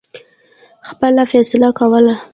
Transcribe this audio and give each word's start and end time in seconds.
خپله 0.89 1.23
فیصله 1.31 1.69
کوله. 1.79 2.15